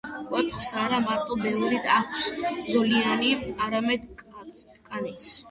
[0.29, 2.23] ვეფხვს არა მარტო ბეწვი აქვს
[2.73, 3.31] ზოლიანი,
[3.67, 5.31] არამედ კანიც.